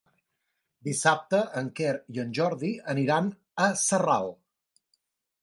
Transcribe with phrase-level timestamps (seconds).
[0.87, 3.31] Dissabte en Quer i en Jordi aniran
[3.67, 4.35] a Sarral.